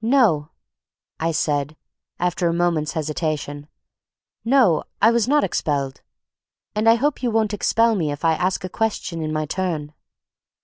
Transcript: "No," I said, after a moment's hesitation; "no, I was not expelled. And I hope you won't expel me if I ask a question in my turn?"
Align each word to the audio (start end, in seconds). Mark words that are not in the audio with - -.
"No," 0.00 0.50
I 1.20 1.30
said, 1.30 1.76
after 2.18 2.48
a 2.48 2.52
moment's 2.52 2.94
hesitation; 2.94 3.68
"no, 4.44 4.82
I 5.00 5.12
was 5.12 5.28
not 5.28 5.44
expelled. 5.44 6.02
And 6.74 6.88
I 6.88 6.96
hope 6.96 7.22
you 7.22 7.30
won't 7.30 7.54
expel 7.54 7.94
me 7.94 8.10
if 8.10 8.24
I 8.24 8.32
ask 8.34 8.64
a 8.64 8.68
question 8.68 9.22
in 9.22 9.32
my 9.32 9.46
turn?" 9.46 9.94